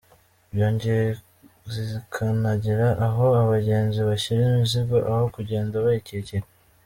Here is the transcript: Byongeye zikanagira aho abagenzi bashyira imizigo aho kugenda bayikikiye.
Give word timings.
Byongeye 0.53 1.07
zikanagira 1.73 2.87
aho 3.07 3.25
abagenzi 3.41 3.99
bashyira 4.07 4.41
imizigo 4.51 4.97
aho 5.11 5.23
kugenda 5.35 5.75
bayikikiye. 5.85 6.43